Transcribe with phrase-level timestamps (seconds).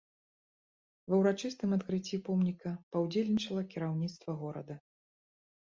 [1.13, 4.75] Ва ўрачыстым адкрыцці помніка паўдзельнічала кіраўніцтва горада.